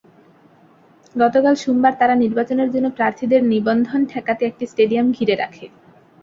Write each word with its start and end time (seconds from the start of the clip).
গতকাল 1.15 1.55
সোমবার 1.55 1.93
তারা 1.99 2.15
নির্বাচনের 2.15 2.69
জন্য 2.71 2.87
প্রার্থীদের 2.97 3.41
নিবন্ধন 3.43 4.01
ঠেকাতে 4.11 4.43
একটি 4.45 4.63
স্টেডিয়াম 4.67 5.07
ঘিরে 5.11 5.35
রাখে। 5.35 5.65